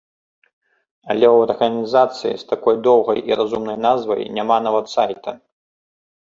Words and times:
Але 1.13 1.27
ў 1.27 1.37
арганізацыі 1.47 2.33
з 2.39 2.43
такой 2.53 2.75
доўгай 2.87 3.19
і 3.33 3.37
разумнай 3.43 3.77
назвай 3.87 4.21
няма 4.39 4.57
нават 4.71 4.85
сайта! 4.97 5.31